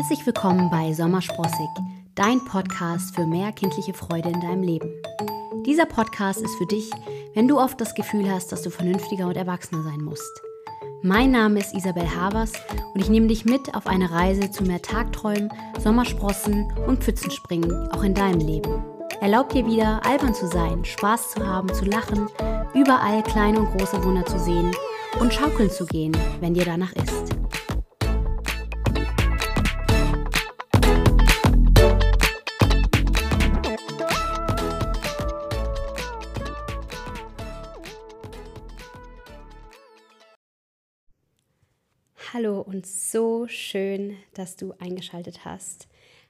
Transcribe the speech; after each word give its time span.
Herzlich 0.00 0.24
willkommen 0.24 0.70
bei 0.70 0.94
Sommersprossig, 0.94 1.68
dein 2.14 2.42
Podcast 2.46 3.14
für 3.14 3.26
mehr 3.26 3.52
kindliche 3.52 3.92
Freude 3.92 4.30
in 4.30 4.40
deinem 4.40 4.62
Leben. 4.62 4.88
Dieser 5.66 5.84
Podcast 5.84 6.40
ist 6.40 6.56
für 6.56 6.64
dich, 6.64 6.90
wenn 7.34 7.46
du 7.46 7.58
oft 7.60 7.78
das 7.78 7.94
Gefühl 7.94 8.30
hast, 8.30 8.50
dass 8.50 8.62
du 8.62 8.70
vernünftiger 8.70 9.26
und 9.26 9.36
erwachsener 9.36 9.82
sein 9.82 10.00
musst. 10.00 10.40
Mein 11.02 11.32
Name 11.32 11.60
ist 11.60 11.74
Isabel 11.74 12.16
Havers 12.16 12.54
und 12.94 13.00
ich 13.02 13.10
nehme 13.10 13.26
dich 13.26 13.44
mit 13.44 13.74
auf 13.74 13.86
eine 13.86 14.10
Reise 14.10 14.50
zu 14.50 14.64
mehr 14.64 14.80
Tagträumen, 14.80 15.52
Sommersprossen 15.78 16.72
und 16.86 17.04
Pfützenspringen, 17.04 17.70
auch 17.92 18.02
in 18.02 18.14
deinem 18.14 18.40
Leben. 18.40 18.82
Erlaub 19.20 19.50
dir 19.50 19.66
wieder, 19.66 20.00
albern 20.06 20.32
zu 20.32 20.46
sein, 20.46 20.82
Spaß 20.82 21.32
zu 21.32 21.46
haben, 21.46 21.74
zu 21.74 21.84
lachen, 21.84 22.26
überall 22.72 23.22
kleine 23.22 23.60
und 23.60 23.76
große 23.76 24.02
Wunder 24.02 24.24
zu 24.24 24.38
sehen 24.38 24.70
und 25.20 25.34
schaukeln 25.34 25.70
zu 25.70 25.84
gehen, 25.84 26.16
wenn 26.40 26.54
dir 26.54 26.64
danach 26.64 26.92
ist. 26.94 27.19
Hallo 42.42 42.62
und 42.62 42.86
so 42.86 43.46
schön, 43.48 44.16
dass 44.32 44.56
du 44.56 44.72
eingeschaltet 44.78 45.44
hast. 45.44 45.88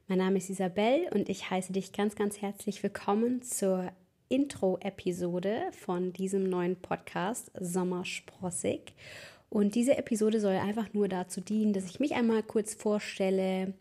Mein 0.09 0.19
Name 0.19 0.39
ist 0.39 0.51
Isabel 0.51 1.09
und 1.15 1.29
ich 1.29 1.49
heiße 1.51 1.73
dich 1.73 1.93
ganz, 1.93 2.17
ganz 2.17 2.43
herzlich 2.43 2.83
willkommen 2.83 3.43
zur 3.43 3.93
Intro-Episode 4.29 5.71
von 5.71 6.13
diesem 6.13 6.51
neuen 6.51 6.75
Podcast 6.75 7.53
Sommersprossig. 7.61 8.93
Und 9.51 9.77
diese 9.77 9.97
Episode 9.99 10.41
soll 10.41 10.55
einfach 10.55 10.93
nur 10.95 11.07
dazu 11.07 11.41
dienen, 11.41 11.75
dass 11.75 11.85
ich 11.85 12.01
mich 12.01 12.17
einmal 12.17 12.43
kurz 12.43 12.75
vorstelle 12.75 13.75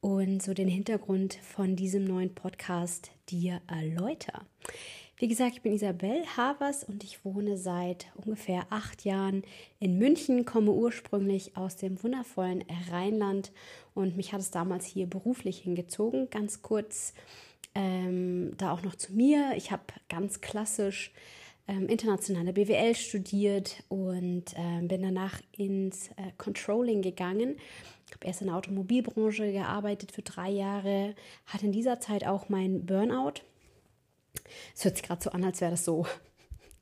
und 0.00 0.42
so 0.42 0.54
den 0.54 0.68
Hintergrund 0.68 1.34
von 1.42 1.76
diesem 1.76 2.04
neuen 2.04 2.34
Podcast 2.34 3.10
dir 3.28 3.60
erläutere. 3.66 4.40
Wie 5.16 5.28
gesagt, 5.28 5.52
ich 5.54 5.62
bin 5.62 5.74
Isabel 5.74 6.24
Havers 6.36 6.82
und 6.82 7.04
ich 7.04 7.24
wohne 7.24 7.56
seit 7.56 8.06
ungefähr 8.16 8.66
acht 8.70 9.04
Jahren 9.04 9.44
in 9.78 9.96
München, 9.96 10.44
komme 10.44 10.72
ursprünglich 10.72 11.56
aus 11.56 11.76
dem 11.76 12.02
wundervollen 12.02 12.64
Rheinland 12.90 13.52
und 13.94 14.16
mich 14.16 14.32
hat 14.32 14.40
es 14.40 14.50
damals 14.50 14.84
hier 14.86 15.06
beruflich 15.06 15.58
hingezogen. 15.58 16.28
Ganz 16.30 16.62
kurz 16.62 17.14
ähm, 17.76 18.54
da 18.56 18.72
auch 18.72 18.82
noch 18.82 18.96
zu 18.96 19.12
mir. 19.12 19.52
Ich 19.56 19.70
habe 19.70 19.84
ganz 20.08 20.40
klassisch 20.40 21.12
ähm, 21.68 21.86
internationale 21.86 22.52
BWL 22.52 22.96
studiert 22.96 23.84
und 23.88 24.52
äh, 24.54 24.82
bin 24.82 25.02
danach 25.02 25.40
ins 25.52 26.08
äh, 26.08 26.32
Controlling 26.38 27.02
gegangen. 27.02 27.56
Ich 28.08 28.12
habe 28.14 28.26
erst 28.26 28.40
in 28.40 28.48
der 28.48 28.56
Automobilbranche 28.56 29.52
gearbeitet 29.52 30.10
für 30.10 30.22
drei 30.22 30.50
Jahre, 30.50 31.14
hatte 31.46 31.66
in 31.66 31.72
dieser 31.72 32.00
Zeit 32.00 32.26
auch 32.26 32.48
mein 32.48 32.84
Burnout 32.84 33.42
es 34.74 34.84
hört 34.84 34.96
sich 34.96 35.06
gerade 35.06 35.22
so 35.22 35.30
an, 35.30 35.44
als 35.44 35.60
wäre 35.60 35.72
das 35.72 35.84
so. 35.84 36.06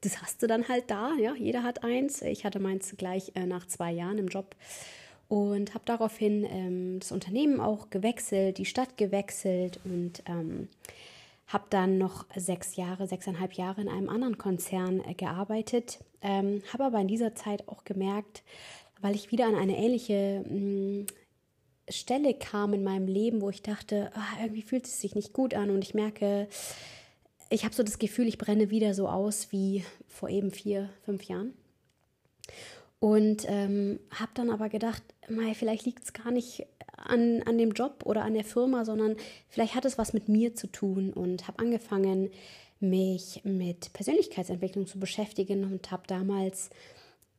Das 0.01 0.21
hast 0.21 0.43
du 0.43 0.47
dann 0.47 0.69
halt 0.69 0.91
da, 0.91 1.13
ja. 1.15 1.35
Jeder 1.35 1.63
hat 1.63 1.85
eins. 1.85 2.23
Ich 2.23 2.45
hatte 2.45 2.59
meins 2.59 2.95
gleich 2.97 3.33
äh, 3.37 3.47
nach 3.47 3.67
zwei 3.67 3.93
Jahren 3.93 4.19
im 4.19 4.29
Job 4.29 4.57
und 5.29 5.75
habe 5.75 5.85
daraufhin 5.87 6.45
ähm, 6.45 7.01
das 7.01 7.13
Unternehmen 7.13 7.61
auch 7.61 7.89
gewechselt, 7.89 8.59
die 8.59 8.67
Stadt 8.67 8.99
gewechselt 8.99 9.81
und 9.85 10.23
ähm, 10.27 10.69
habe 11.47 11.65
dann 11.71 11.99
noch 11.99 12.27
sechs 12.37 12.77
Jahre, 12.77 13.07
sechseinhalb 13.07 13.55
Jahre 13.55 13.81
in 13.81 13.89
einem 13.89 14.09
anderen 14.09 14.39
Konzern 14.39 15.01
äh, 15.01 15.15
gearbeitet. 15.15 16.01
Ähm, 16.21 16.63
habe 16.73 16.85
aber 16.85 17.01
in 17.01 17.09
dieser 17.09 17.35
Zeit 17.35 17.69
auch 17.69 17.85
gemerkt, 17.85 18.43
weil 19.01 19.15
ich 19.15 19.31
wieder 19.31 19.47
an 19.47 19.55
eine 19.55 19.77
ähnliche 19.79 20.45
mh, 20.47 20.59
mm, 20.59 21.07
Stelle 21.89 22.35
kam 22.35 22.75
in 22.75 22.85
meinem 22.85 23.07
Leben, 23.07 23.41
wo 23.41 23.51
ich 23.51 23.63
dachte, 23.63 24.11
ah, 24.15 24.43
irgendwie 24.43 24.63
fühlt 24.63 24.87
es 24.87 25.01
sich 25.01 25.15
nicht 25.15 25.33
gut 25.33 25.55
an 25.55 25.71
und 25.71 25.83
ich 25.83 25.95
merke, 25.95 26.47
ich 27.53 27.65
habe 27.65 27.75
so 27.75 27.83
das 27.83 27.99
Gefühl, 27.99 28.27
ich 28.27 28.39
brenne 28.39 28.71
wieder 28.71 28.95
so 28.95 29.09
aus 29.09 29.53
wie 29.53 29.85
vor 30.09 30.29
eben 30.29 30.51
vier, 30.51 30.89
fünf 31.05 31.25
Jahren. 31.25 31.53
Und 32.99 33.45
ähm, 33.49 33.99
habe 34.11 34.31
dann 34.35 34.49
aber 34.49 34.69
gedacht, 34.69 35.03
mei, 35.29 35.55
vielleicht 35.55 35.85
liegt 35.85 36.05
es 36.05 36.13
gar 36.13 36.31
nicht 36.31 36.67
an, 36.97 37.43
an 37.43 37.59
dem 37.59 37.73
Job 37.73 38.05
oder 38.05 38.23
an 38.23 38.35
der 38.35 38.45
Firma, 38.45 38.85
sondern 38.85 39.17
vielleicht 39.49 39.75
hat 39.75 39.85
es 39.85 39.99
was 39.99 40.13
mit 40.13 40.29
mir 40.29 40.55
zu 40.55 40.69
tun 40.69 41.13
und 41.13 41.49
habe 41.49 41.59
angefangen, 41.59 42.31
mich 42.81 43.41
mit 43.45 43.93
Persönlichkeitsentwicklung 43.93 44.87
zu 44.87 44.99
beschäftigen 44.99 45.65
und 45.65 45.91
habe 45.91 46.05
damals 46.07 46.71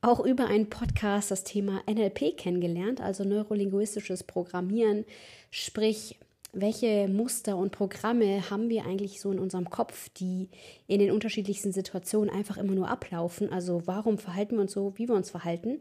auch 0.01 0.19
über 0.19 0.47
einen 0.47 0.69
Podcast 0.69 1.31
das 1.31 1.43
Thema 1.43 1.81
NLP 1.89 2.37
kennengelernt, 2.37 3.01
also 3.01 3.23
neurolinguistisches 3.23 4.23
Programmieren, 4.23 5.05
sprich 5.49 6.17
welche 6.53 7.07
Muster 7.07 7.57
und 7.57 7.71
Programme 7.71 8.49
haben 8.49 8.69
wir 8.69 8.85
eigentlich 8.85 9.19
so 9.19 9.31
in 9.31 9.39
unserem 9.39 9.69
Kopf, 9.71 10.09
die 10.09 10.49
in 10.87 10.99
den 10.99 11.11
unterschiedlichsten 11.11 11.71
Situationen 11.71 12.33
einfach 12.33 12.57
immer 12.57 12.75
nur 12.75 12.87
ablaufen. 12.87 13.51
Also 13.51 13.81
warum 13.85 14.19
verhalten 14.19 14.55
wir 14.55 14.61
uns 14.61 14.71
so, 14.71 14.93
wie 14.95 15.07
wir 15.07 15.15
uns 15.15 15.31
verhalten. 15.31 15.79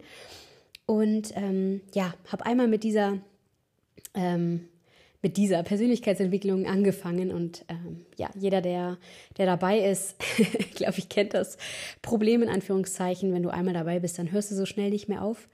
Und 0.86 1.32
ähm, 1.36 1.82
ja, 1.94 2.14
habe 2.26 2.46
einmal 2.46 2.68
mit 2.68 2.84
dieser, 2.84 3.18
ähm, 4.14 4.68
mit 5.20 5.36
dieser 5.36 5.62
Persönlichkeitsentwicklung 5.62 6.66
angefangen. 6.66 7.32
Und 7.32 7.66
ähm, 7.68 8.06
ja, 8.16 8.30
jeder, 8.34 8.62
der, 8.62 8.96
der 9.36 9.46
dabei 9.46 9.78
ist, 9.78 10.16
glaube 10.74 10.94
ich, 10.96 11.10
kennt 11.10 11.34
das 11.34 11.58
Problem 12.00 12.42
in 12.42 12.48
Anführungszeichen. 12.48 13.34
Wenn 13.34 13.42
du 13.42 13.50
einmal 13.50 13.74
dabei 13.74 14.00
bist, 14.00 14.18
dann 14.18 14.32
hörst 14.32 14.50
du 14.50 14.54
so 14.54 14.64
schnell 14.64 14.88
nicht 14.88 15.08
mehr 15.08 15.22
auf. 15.22 15.48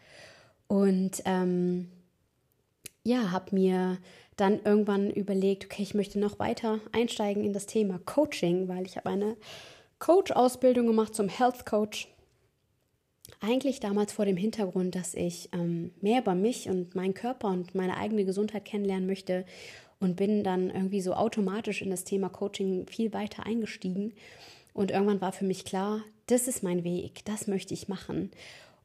Und 0.68 1.22
ähm, 1.24 1.88
ja, 3.02 3.32
habe 3.32 3.54
mir 3.54 3.98
dann 4.38 4.60
irgendwann 4.64 5.10
überlegt, 5.10 5.66
okay, 5.66 5.82
ich 5.82 5.94
möchte 5.94 6.18
noch 6.18 6.38
weiter 6.38 6.80
einsteigen 6.92 7.44
in 7.44 7.52
das 7.52 7.66
Thema 7.66 7.98
Coaching, 8.04 8.68
weil 8.68 8.86
ich 8.86 8.96
habe 8.96 9.10
eine 9.10 9.36
Coach-Ausbildung 9.98 10.86
gemacht 10.86 11.14
zum 11.14 11.28
Health 11.28 11.66
Coach. 11.66 12.08
Eigentlich 13.40 13.80
damals 13.80 14.12
vor 14.12 14.24
dem 14.24 14.36
Hintergrund, 14.36 14.94
dass 14.94 15.14
ich 15.14 15.50
ähm, 15.52 15.92
mehr 16.00 16.20
über 16.22 16.34
mich 16.34 16.68
und 16.68 16.94
meinen 16.94 17.14
Körper 17.14 17.48
und 17.48 17.74
meine 17.74 17.96
eigene 17.96 18.24
Gesundheit 18.24 18.64
kennenlernen 18.64 19.06
möchte 19.06 19.44
und 20.00 20.16
bin 20.16 20.44
dann 20.44 20.70
irgendwie 20.70 21.00
so 21.00 21.14
automatisch 21.14 21.82
in 21.82 21.90
das 21.90 22.04
Thema 22.04 22.28
Coaching 22.28 22.86
viel 22.86 23.12
weiter 23.12 23.44
eingestiegen. 23.44 24.14
Und 24.72 24.92
irgendwann 24.92 25.20
war 25.20 25.32
für 25.32 25.44
mich 25.44 25.64
klar, 25.64 26.02
das 26.26 26.46
ist 26.46 26.62
mein 26.62 26.84
Weg, 26.84 27.24
das 27.24 27.48
möchte 27.48 27.74
ich 27.74 27.88
machen. 27.88 28.30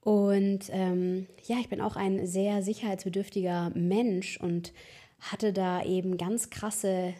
Und 0.01 0.65
ähm, 0.71 1.27
ja, 1.45 1.57
ich 1.59 1.69
bin 1.69 1.79
auch 1.79 1.95
ein 1.95 2.25
sehr 2.27 2.61
sicherheitsbedürftiger 2.61 3.71
Mensch 3.75 4.39
und 4.41 4.73
hatte 5.31 5.53
da 5.53 5.83
eben 5.83 6.17
ganz 6.17 6.49
krasse 6.49 7.13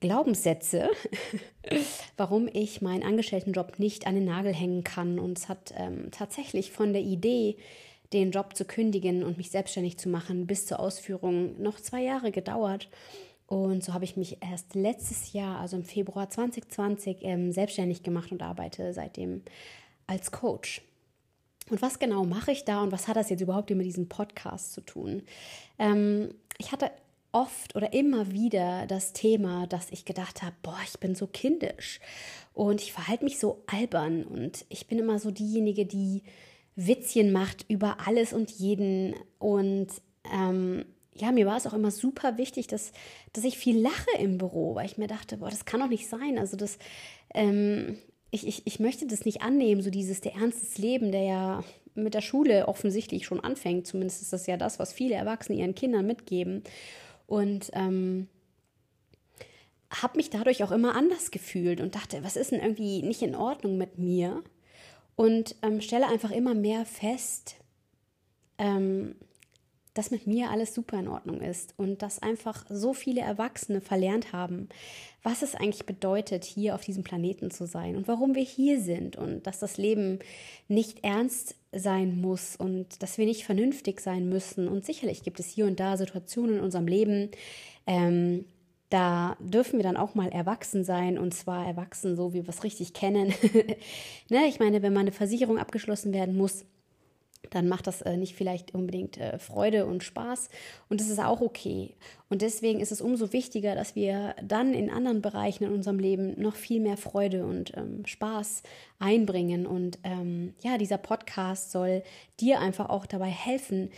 Glaubenssätze, 0.00 0.90
warum 2.16 2.48
ich 2.52 2.82
meinen 2.82 3.02
Angestelltenjob 3.02 3.78
nicht 3.78 4.06
an 4.06 4.14
den 4.14 4.26
Nagel 4.26 4.54
hängen 4.54 4.84
kann. 4.84 5.18
Und 5.18 5.38
es 5.38 5.48
hat 5.48 5.74
ähm, 5.76 6.10
tatsächlich 6.10 6.72
von 6.72 6.92
der 6.92 7.02
Idee, 7.02 7.56
den 8.12 8.30
Job 8.30 8.54
zu 8.54 8.64
kündigen 8.64 9.24
und 9.24 9.36
mich 9.36 9.50
selbstständig 9.50 9.98
zu 9.98 10.08
machen, 10.08 10.46
bis 10.46 10.66
zur 10.66 10.78
Ausführung 10.78 11.60
noch 11.60 11.80
zwei 11.80 12.02
Jahre 12.02 12.30
gedauert. 12.30 12.88
Und 13.48 13.82
so 13.82 13.94
habe 13.94 14.04
ich 14.04 14.16
mich 14.16 14.38
erst 14.42 14.74
letztes 14.74 15.32
Jahr, 15.32 15.60
also 15.60 15.76
im 15.76 15.84
Februar 15.84 16.28
2020, 16.28 17.18
ähm, 17.22 17.52
selbstständig 17.52 18.02
gemacht 18.02 18.30
und 18.32 18.42
arbeite 18.42 18.92
seitdem 18.92 19.42
als 20.06 20.30
Coach. 20.30 20.82
Und 21.70 21.82
was 21.82 21.98
genau 21.98 22.24
mache 22.24 22.52
ich 22.52 22.64
da 22.64 22.82
und 22.82 22.92
was 22.92 23.08
hat 23.08 23.16
das 23.16 23.30
jetzt 23.30 23.40
überhaupt 23.40 23.70
mit 23.70 23.86
diesem 23.86 24.08
Podcast 24.08 24.72
zu 24.72 24.80
tun? 24.80 25.22
Ähm, 25.78 26.34
ich 26.58 26.72
hatte 26.72 26.90
oft 27.32 27.76
oder 27.76 27.92
immer 27.92 28.32
wieder 28.32 28.86
das 28.86 29.12
Thema, 29.12 29.66
dass 29.66 29.90
ich 29.90 30.04
gedacht 30.04 30.42
habe, 30.42 30.54
boah, 30.62 30.78
ich 30.84 30.98
bin 30.98 31.14
so 31.14 31.26
kindisch 31.26 32.00
und 32.54 32.80
ich 32.80 32.92
verhalte 32.92 33.24
mich 33.24 33.38
so 33.38 33.62
albern 33.66 34.24
und 34.24 34.64
ich 34.68 34.86
bin 34.86 34.98
immer 34.98 35.18
so 35.18 35.30
diejenige, 35.30 35.84
die 35.84 36.22
Witzchen 36.76 37.32
macht 37.32 37.66
über 37.68 37.98
alles 38.06 38.32
und 38.32 38.50
jeden 38.50 39.14
und 39.38 39.88
ähm, 40.32 40.84
ja, 41.14 41.32
mir 41.32 41.46
war 41.46 41.56
es 41.56 41.66
auch 41.66 41.72
immer 41.72 41.90
super 41.90 42.36
wichtig, 42.38 42.66
dass, 42.66 42.92
dass 43.32 43.44
ich 43.44 43.58
viel 43.58 43.80
lache 43.80 44.10
im 44.18 44.38
Büro, 44.38 44.74
weil 44.74 44.86
ich 44.86 44.98
mir 44.98 45.06
dachte, 45.06 45.38
boah, 45.38 45.50
das 45.50 45.64
kann 45.64 45.80
doch 45.80 45.88
nicht 45.88 46.08
sein. 46.08 46.38
Also 46.38 46.56
das, 46.56 46.78
ähm, 47.32 47.98
ich, 48.36 48.46
ich, 48.46 48.62
ich 48.66 48.80
möchte 48.80 49.06
das 49.06 49.24
nicht 49.24 49.42
annehmen, 49.42 49.82
so 49.82 49.90
dieses 49.90 50.20
der 50.20 50.34
Ernst 50.34 50.62
des 50.62 50.78
Lebens, 50.78 51.12
der 51.12 51.22
ja 51.22 51.64
mit 51.94 52.14
der 52.14 52.20
Schule 52.20 52.68
offensichtlich 52.68 53.24
schon 53.24 53.40
anfängt. 53.40 53.86
Zumindest 53.86 54.22
ist 54.22 54.32
das 54.32 54.46
ja 54.46 54.56
das, 54.56 54.78
was 54.78 54.92
viele 54.92 55.14
Erwachsene 55.14 55.58
ihren 55.58 55.74
Kindern 55.74 56.06
mitgeben. 56.06 56.62
Und 57.26 57.70
ähm, 57.72 58.28
habe 59.90 60.18
mich 60.18 60.30
dadurch 60.30 60.62
auch 60.62 60.70
immer 60.70 60.94
anders 60.94 61.30
gefühlt 61.30 61.80
und 61.80 61.94
dachte, 61.94 62.22
was 62.22 62.36
ist 62.36 62.52
denn 62.52 62.60
irgendwie 62.60 63.02
nicht 63.02 63.22
in 63.22 63.34
Ordnung 63.34 63.78
mit 63.78 63.98
mir? 63.98 64.42
Und 65.14 65.56
ähm, 65.62 65.80
stelle 65.80 66.06
einfach 66.06 66.30
immer 66.30 66.54
mehr 66.54 66.84
fest, 66.84 67.56
ähm, 68.58 69.16
dass 69.96 70.10
mit 70.10 70.26
mir 70.26 70.50
alles 70.50 70.74
super 70.74 70.98
in 70.98 71.08
Ordnung 71.08 71.40
ist 71.40 71.74
und 71.76 72.02
dass 72.02 72.20
einfach 72.22 72.64
so 72.68 72.94
viele 72.94 73.20
Erwachsene 73.20 73.80
verlernt 73.80 74.32
haben, 74.32 74.68
was 75.22 75.42
es 75.42 75.54
eigentlich 75.54 75.86
bedeutet, 75.86 76.44
hier 76.44 76.74
auf 76.74 76.84
diesem 76.84 77.02
Planeten 77.02 77.50
zu 77.50 77.66
sein 77.66 77.96
und 77.96 78.06
warum 78.06 78.34
wir 78.34 78.44
hier 78.44 78.80
sind 78.80 79.16
und 79.16 79.46
dass 79.46 79.58
das 79.58 79.76
Leben 79.76 80.20
nicht 80.68 81.02
ernst 81.02 81.56
sein 81.72 82.20
muss 82.20 82.56
und 82.56 83.02
dass 83.02 83.18
wir 83.18 83.26
nicht 83.26 83.44
vernünftig 83.44 84.00
sein 84.00 84.28
müssen. 84.28 84.68
Und 84.68 84.84
sicherlich 84.84 85.22
gibt 85.22 85.40
es 85.40 85.48
hier 85.48 85.66
und 85.66 85.80
da 85.80 85.96
Situationen 85.96 86.58
in 86.58 86.62
unserem 86.62 86.86
Leben, 86.86 87.30
ähm, 87.86 88.44
da 88.88 89.36
dürfen 89.40 89.78
wir 89.78 89.82
dann 89.82 89.96
auch 89.96 90.14
mal 90.14 90.28
erwachsen 90.28 90.84
sein 90.84 91.18
und 91.18 91.34
zwar 91.34 91.66
erwachsen, 91.66 92.14
so 92.14 92.32
wie 92.32 92.44
wir 92.44 92.48
es 92.48 92.62
richtig 92.62 92.92
kennen. 92.92 93.34
ne? 94.28 94.46
Ich 94.48 94.60
meine, 94.60 94.82
wenn 94.82 94.92
mal 94.92 95.00
eine 95.00 95.12
Versicherung 95.12 95.58
abgeschlossen 95.58 96.12
werden 96.14 96.36
muss, 96.36 96.64
dann 97.50 97.68
macht 97.68 97.86
das 97.86 98.02
äh, 98.02 98.16
nicht 98.16 98.34
vielleicht 98.34 98.74
unbedingt 98.74 99.18
äh, 99.18 99.38
Freude 99.38 99.86
und 99.86 100.02
Spaß. 100.02 100.48
Und 100.88 101.00
das 101.00 101.08
ist 101.08 101.18
auch 101.18 101.40
okay. 101.40 101.94
Und 102.28 102.42
deswegen 102.42 102.80
ist 102.80 102.92
es 102.92 103.00
umso 103.00 103.32
wichtiger, 103.32 103.74
dass 103.74 103.94
wir 103.94 104.34
dann 104.42 104.74
in 104.74 104.90
anderen 104.90 105.22
Bereichen 105.22 105.64
in 105.64 105.72
unserem 105.72 105.98
Leben 105.98 106.40
noch 106.40 106.56
viel 106.56 106.80
mehr 106.80 106.96
Freude 106.96 107.46
und 107.46 107.76
ähm, 107.76 108.04
Spaß 108.06 108.62
einbringen. 108.98 109.66
Und 109.66 109.98
ähm, 110.02 110.54
ja, 110.62 110.78
dieser 110.78 110.98
Podcast 110.98 111.70
soll 111.70 112.02
dir 112.40 112.60
einfach 112.60 112.88
auch 112.88 113.06
dabei 113.06 113.28
helfen, 113.28 113.90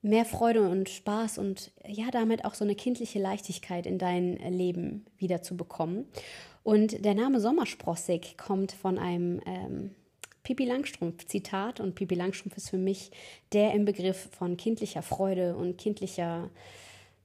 mehr 0.00 0.24
Freude 0.24 0.68
und 0.68 0.88
Spaß 0.88 1.38
und 1.38 1.72
ja, 1.86 2.10
damit 2.12 2.44
auch 2.44 2.54
so 2.54 2.64
eine 2.64 2.76
kindliche 2.76 3.18
Leichtigkeit 3.18 3.84
in 3.84 3.98
dein 3.98 4.36
Leben 4.36 5.04
wieder 5.18 5.42
zu 5.42 5.56
bekommen. 5.56 6.06
Und 6.62 7.04
der 7.04 7.14
Name 7.14 7.40
Sommersprossig 7.40 8.36
kommt 8.36 8.72
von 8.72 8.98
einem 8.98 9.40
ähm, 9.46 9.90
Pipi 10.48 10.64
Langstrumpf 10.64 11.26
Zitat 11.26 11.78
und 11.78 11.94
Pipi 11.94 12.14
Langstrumpf 12.14 12.56
ist 12.56 12.70
für 12.70 12.78
mich 12.78 13.10
der 13.52 13.74
im 13.74 13.84
Begriff 13.84 14.30
von 14.32 14.56
kindlicher 14.56 15.02
Freude 15.02 15.54
und 15.54 15.76
kindlicher 15.76 16.48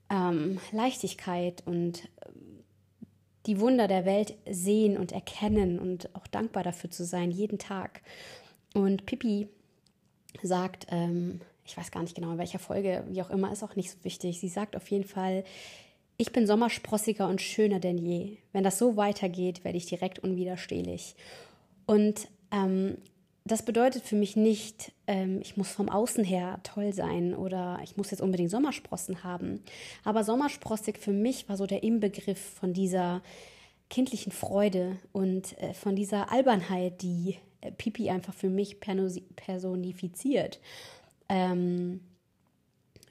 ähm, 0.09 0.59
Leichtigkeit 0.73 1.63
und 1.65 2.09
ähm, 2.27 2.65
die 3.45 3.61
Wunder 3.61 3.87
der 3.87 4.03
Welt 4.03 4.35
sehen 4.45 4.97
und 4.97 5.13
erkennen 5.13 5.79
und 5.79 6.13
auch 6.17 6.27
dankbar 6.27 6.63
dafür 6.63 6.91
zu 6.91 7.05
sein, 7.05 7.31
jeden 7.31 7.59
Tag. 7.59 8.01
Und 8.73 9.05
Pipi 9.05 9.47
sagt, 10.41 10.87
ähm, 10.89 11.39
ich 11.65 11.77
weiß 11.77 11.91
gar 11.91 12.01
nicht 12.01 12.15
genau 12.15 12.33
in 12.33 12.37
welcher 12.37 12.59
Folge, 12.59 13.05
wie 13.07 13.21
auch 13.21 13.29
immer, 13.29 13.53
ist 13.53 13.63
auch 13.63 13.77
nicht 13.77 13.91
so 13.91 14.03
wichtig. 14.03 14.41
Sie 14.41 14.49
sagt 14.49 14.75
auf 14.75 14.91
jeden 14.91 15.07
Fall, 15.07 15.45
ich 16.17 16.33
bin 16.33 16.45
sommersprossiger 16.45 17.29
und 17.29 17.41
schöner 17.41 17.79
denn 17.79 17.97
je. 17.97 18.35
Wenn 18.51 18.65
das 18.65 18.77
so 18.77 18.97
weitergeht, 18.97 19.63
werde 19.63 19.77
ich 19.77 19.85
direkt 19.85 20.19
unwiderstehlich. 20.19 21.15
Und 21.85 22.27
ähm, 22.51 22.97
das 23.45 23.63
bedeutet 23.63 24.03
für 24.03 24.15
mich 24.15 24.35
nicht, 24.35 24.93
ähm, 25.05 25.39
ich 25.41 25.57
muss 25.57 25.69
vom 25.69 25.89
Außen 25.89 26.23
her 26.23 26.59
toll 26.63 26.93
sein 26.93 27.35
oder 27.35 27.79
ich 27.83 27.97
muss 27.97 28.11
jetzt 28.11 28.21
unbedingt 28.21 28.49
Sommersprossen 28.51 29.23
haben. 29.23 29.61
Aber 30.05 30.23
sommersprossig 30.23 30.97
für 30.97 31.11
mich 31.11 31.49
war 31.49 31.57
so 31.57 31.65
der 31.65 31.83
Inbegriff 31.83 32.39
von 32.39 32.73
dieser 32.73 33.21
kindlichen 33.89 34.31
Freude 34.31 34.97
und 35.11 35.57
äh, 35.61 35.73
von 35.73 35.95
dieser 35.95 36.31
Albernheit, 36.31 37.01
die 37.01 37.37
äh, 37.61 37.71
Pipi 37.71 38.09
einfach 38.09 38.33
für 38.33 38.49
mich 38.49 38.79
personifiziert. 38.79 40.61
Ähm, 41.27 41.99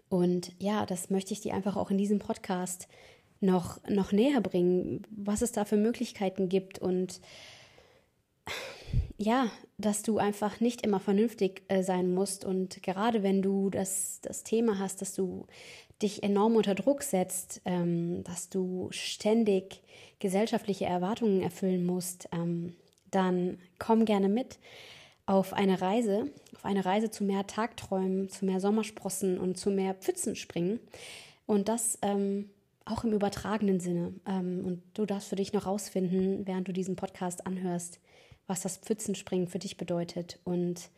und 0.09 0.53
ja, 0.59 0.87
das 0.87 1.11
möchte 1.11 1.35
ich 1.35 1.41
dir 1.41 1.55
einfach 1.55 1.77
auch 1.77 1.91
in 1.91 1.99
diesem 1.99 2.19
Podcast 2.19 2.89
noch, 3.41 3.87
noch 3.89 4.13
näher 4.13 4.41
bringen, 4.41 5.03
was 5.11 5.43
es 5.43 5.53
da 5.53 5.65
für 5.65 5.77
Möglichkeiten 5.77 6.49
gibt 6.49 6.79
und 6.79 7.21
ja, 9.23 9.51
dass 9.79 10.03
du 10.03 10.19
einfach 10.19 10.59
nicht 10.59 10.85
immer 10.85 10.99
vernünftig 10.99 11.63
äh, 11.69 11.83
sein 11.85 12.13
musst. 12.13 12.45
Und 12.45 12.83
gerade 12.83 13.23
wenn 13.23 13.41
du 13.41 13.71
das, 13.71 14.21
das 14.21 14.43
Thema 14.43 14.81
hast, 14.81 15.01
dass 15.01 15.15
du 15.15 15.47
dich 16.03 16.25
enorm 16.25 16.57
unter 16.57 16.75
Druck 16.75 17.05
setzt, 17.05 17.61
ähm, 17.65 18.25
dass 18.25 18.49
du 18.49 18.89
ständig 18.91 19.81
gesellschaftliche 20.19 20.87
Erwartungen 20.87 21.41
erfüllen 21.41 21.87
musst, 21.87 22.29
ähm, 22.33 22.75
dann 23.13 23.59
komm 23.79 24.07
gerne 24.07 24.29
mit 24.29 24.59
auf 25.27 25.53
eine 25.53 25.81
Reise, 25.81 26.29
auf 26.57 26.65
eine 26.65 26.85
Reise 26.85 27.11
zu 27.11 27.23
mehr 27.23 27.47
Tagträumen, 27.47 28.29
zu 28.29 28.45
mehr 28.45 28.59
Sommersprossen 28.59 29.39
und 29.39 29.57
zu 29.57 29.71
mehr 29.71 29.95
Pfützenspringen. 29.95 30.81
Und 31.47 31.69
das 31.69 31.97
ähm, 32.03 32.51
auch 32.85 33.05
im 33.05 33.13
übertragenen 33.13 33.79
Sinne. 33.79 34.15
Ähm, 34.27 34.65
und 34.65 34.83
du 34.95 35.07
darfst 35.07 35.29
für 35.29 35.37
dich 35.37 35.53
noch 35.53 35.67
rausfinden, 35.67 36.45
während 36.45 36.67
du 36.67 36.73
diesen 36.73 36.97
Podcast 36.97 37.47
anhörst, 37.47 38.01
was 38.47 38.63
das 38.63 38.77
Pfützenspringen 38.79 39.49
für 39.49 39.59
dich 39.59 39.77
bedeutet. 39.77 40.39
Und 40.45 40.91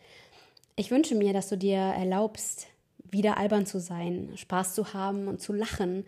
ich 0.77 0.91
wünsche 0.91 1.15
mir, 1.15 1.33
dass 1.33 1.49
du 1.49 1.57
dir 1.57 1.79
erlaubst, 1.79 2.67
wieder 2.99 3.37
albern 3.39 3.67
zu 3.67 3.81
sein, 3.81 4.33
Spaß 4.37 4.75
zu 4.75 4.93
haben 4.93 5.29
und 5.29 5.41
zu 5.41 5.53
lachen 5.53 6.05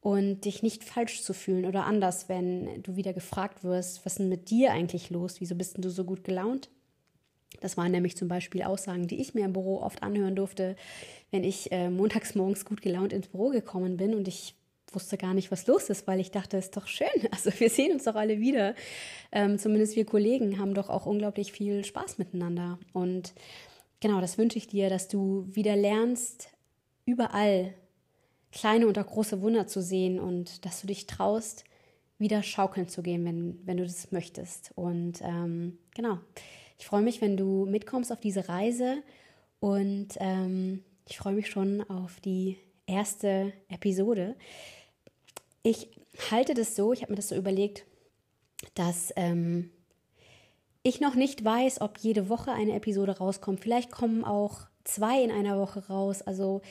und 0.00 0.44
dich 0.44 0.62
nicht 0.62 0.84
falsch 0.84 1.22
zu 1.22 1.32
fühlen 1.32 1.64
oder 1.64 1.86
anders, 1.86 2.28
wenn 2.28 2.82
du 2.82 2.96
wieder 2.96 3.12
gefragt 3.12 3.64
wirst, 3.64 4.04
was 4.04 4.14
ist 4.14 4.18
denn 4.18 4.28
mit 4.28 4.50
dir 4.50 4.72
eigentlich 4.72 5.10
los? 5.10 5.40
Wieso 5.40 5.54
bist 5.54 5.76
denn 5.76 5.82
du 5.82 5.90
so 5.90 6.04
gut 6.04 6.24
gelaunt? 6.24 6.68
Das 7.60 7.76
waren 7.76 7.92
nämlich 7.92 8.16
zum 8.16 8.28
Beispiel 8.28 8.62
Aussagen, 8.62 9.06
die 9.06 9.20
ich 9.20 9.34
mir 9.34 9.44
im 9.44 9.52
Büro 9.52 9.80
oft 9.80 10.02
anhören 10.02 10.34
durfte, 10.34 10.76
wenn 11.30 11.44
ich 11.44 11.70
äh, 11.70 11.90
montags 11.90 12.34
morgens 12.34 12.64
gut 12.64 12.82
gelaunt 12.82 13.12
ins 13.12 13.28
Büro 13.28 13.50
gekommen 13.50 13.96
bin 13.96 14.14
und 14.14 14.26
ich 14.26 14.56
wusste 14.94 15.16
gar 15.16 15.34
nicht, 15.34 15.50
was 15.50 15.66
los 15.66 15.90
ist, 15.90 16.06
weil 16.06 16.20
ich 16.20 16.30
dachte, 16.30 16.56
ist 16.56 16.76
doch 16.76 16.86
schön. 16.86 17.08
Also 17.30 17.50
wir 17.58 17.70
sehen 17.70 17.92
uns 17.92 18.04
doch 18.04 18.14
alle 18.14 18.40
wieder. 18.40 18.74
Ähm, 19.30 19.58
zumindest 19.58 19.96
wir 19.96 20.04
Kollegen 20.04 20.58
haben 20.58 20.74
doch 20.74 20.88
auch 20.88 21.06
unglaublich 21.06 21.52
viel 21.52 21.84
Spaß 21.84 22.18
miteinander. 22.18 22.78
Und 22.92 23.34
genau, 24.00 24.20
das 24.20 24.38
wünsche 24.38 24.58
ich 24.58 24.66
dir, 24.66 24.90
dass 24.90 25.08
du 25.08 25.46
wieder 25.50 25.76
lernst, 25.76 26.48
überall 27.04 27.74
kleine 28.52 28.86
und 28.86 28.98
auch 28.98 29.06
große 29.06 29.40
Wunder 29.40 29.66
zu 29.66 29.82
sehen 29.82 30.20
und 30.20 30.64
dass 30.64 30.80
du 30.80 30.86
dich 30.86 31.06
traust, 31.06 31.64
wieder 32.18 32.42
schaukeln 32.42 32.88
zu 32.88 33.02
gehen, 33.02 33.24
wenn, 33.24 33.58
wenn 33.64 33.78
du 33.78 33.84
das 33.84 34.12
möchtest. 34.12 34.72
Und 34.76 35.20
ähm, 35.22 35.78
genau, 35.94 36.18
ich 36.78 36.86
freue 36.86 37.02
mich, 37.02 37.20
wenn 37.20 37.36
du 37.36 37.66
mitkommst 37.66 38.12
auf 38.12 38.20
diese 38.20 38.48
Reise 38.48 39.02
und 39.60 40.08
ähm, 40.20 40.84
ich 41.08 41.18
freue 41.18 41.34
mich 41.34 41.48
schon 41.48 41.82
auf 41.88 42.20
die 42.20 42.58
erste 42.86 43.52
Episode. 43.68 44.36
Ich 45.62 45.88
halte 46.30 46.54
das 46.54 46.76
so, 46.76 46.92
ich 46.92 47.02
habe 47.02 47.12
mir 47.12 47.16
das 47.16 47.28
so 47.28 47.36
überlegt, 47.36 47.84
dass 48.74 49.12
ähm, 49.16 49.70
ich 50.82 51.00
noch 51.00 51.14
nicht 51.14 51.44
weiß, 51.44 51.80
ob 51.80 51.98
jede 51.98 52.28
Woche 52.28 52.52
eine 52.52 52.74
Episode 52.74 53.18
rauskommt. 53.18 53.60
Vielleicht 53.60 53.90
kommen 53.90 54.24
auch 54.24 54.66
zwei 54.84 55.22
in 55.22 55.30
einer 55.30 55.58
Woche 55.58 55.86
raus. 55.86 56.22
Also 56.22 56.62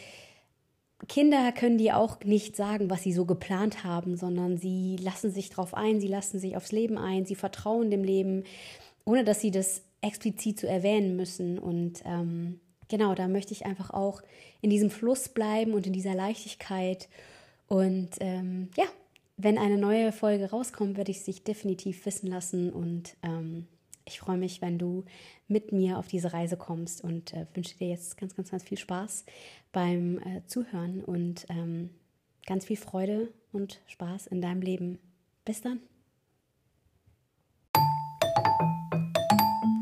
Kinder 1.08 1.52
können 1.52 1.78
dir 1.78 1.98
auch 1.98 2.20
nicht 2.24 2.56
sagen, 2.56 2.90
was 2.90 3.04
sie 3.04 3.14
so 3.14 3.26
geplant 3.26 3.84
haben, 3.84 4.18
sondern 4.18 4.58
sie 4.58 4.98
lassen 4.98 5.32
sich 5.32 5.50
darauf 5.50 5.74
ein, 5.74 6.00
sie 6.00 6.08
lassen 6.08 6.40
sich 6.40 6.56
aufs 6.56 6.72
Leben 6.72 6.98
ein, 6.98 7.26
sie 7.26 7.36
vertrauen 7.36 7.90
dem 7.90 8.04
Leben, 8.04 8.44
ohne 9.06 9.24
dass 9.24 9.42
sie 9.42 9.52
das 9.52 9.82
explizit 10.02 10.60
zu 10.60 10.68
erwähnen 10.68 11.16
müssen. 11.16 11.58
Und 11.58 12.02
ähm, 12.06 12.60
genau, 12.88 13.16
da 13.16 13.28
möchte 13.28 13.54
ich 13.54 13.66
einfach 13.66 13.92
auch 13.92 14.22
in 14.62 14.70
diesem 14.70 14.90
Fluss 14.90 15.30
bleiben 15.30 15.74
und 15.74 15.88
in 15.88 15.94
dieser 15.94 16.14
Leichtigkeit 16.16 17.10
und 17.72 18.10
ähm, 18.20 18.68
ja, 18.76 18.84
wenn 19.38 19.58
eine 19.58 19.78
neue 19.78 20.12
Folge 20.12 20.50
rauskommt, 20.50 20.98
werde 20.98 21.12
ich 21.12 21.22
sich 21.22 21.46
definitiv 21.46 22.06
wissen 22.06 22.28
lassen. 22.28 22.70
Und 22.70 23.16
ähm, 23.24 23.66
ich 24.04 24.20
freue 24.20 24.38
mich, 24.38 24.62
wenn 24.62 24.78
du 24.78 25.06
mit 25.48 25.72
mir 25.72 25.98
auf 25.98 26.10
diese 26.10 26.34
Reise 26.34 26.58
kommst 26.58 27.02
und 27.02 27.32
äh, 27.32 27.46
wünsche 27.54 27.78
dir 27.78 27.88
jetzt 27.88 28.18
ganz, 28.18 28.36
ganz, 28.36 28.52
ganz 28.52 28.64
viel 28.64 28.78
Spaß 28.78 29.24
beim 29.72 30.18
äh, 30.18 30.46
Zuhören 30.48 31.02
und 31.02 31.46
ähm, 31.48 31.92
ganz 32.46 32.66
viel 32.66 32.76
Freude 32.76 33.30
und 33.54 33.80
Spaß 33.88 34.28
in 34.28 34.42
deinem 34.42 34.62
Leben. 34.62 35.00
Bis 35.46 35.62
dann. 35.62 35.80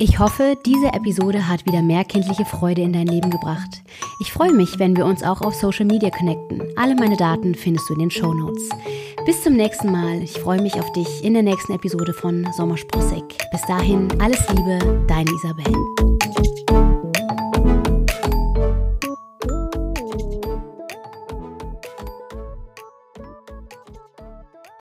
Ich 0.01 0.17
hoffe, 0.17 0.57
diese 0.65 0.93
Episode 0.93 1.49
hat 1.49 1.65
wieder 1.65 1.81
mehr 1.81 2.05
kindliche 2.05 2.45
Freude 2.45 2.83
in 2.83 2.93
dein 2.93 3.07
Leben 3.07 3.29
gebracht. 3.29 3.81
Ich 4.21 4.31
freue 4.31 4.53
mich, 4.53 4.79
wenn 4.79 4.95
wir 4.95 5.05
uns 5.05 5.23
auch 5.23 5.41
auf 5.41 5.53
Social 5.55 5.85
Media 5.85 6.09
connecten. 6.09 6.63
Alle 6.77 6.95
meine 6.95 7.17
Daten 7.17 7.53
findest 7.53 7.89
du 7.89 7.95
in 7.95 7.99
den 7.99 8.11
Show 8.11 8.33
Notes. 8.33 8.69
Bis 9.25 9.43
zum 9.43 9.57
nächsten 9.57 9.91
Mal. 9.91 10.23
Ich 10.23 10.39
freue 10.39 10.61
mich 10.61 10.75
auf 10.75 10.89
dich 10.93 11.21
in 11.21 11.33
der 11.33 11.43
nächsten 11.43 11.73
Episode 11.73 12.13
von 12.13 12.47
Sommersprossig. 12.55 13.23
Bis 13.51 13.61
dahin, 13.67 14.07
alles 14.21 14.39
Liebe, 14.47 15.03
deine 15.05 15.31
Isabel. 15.31 16.08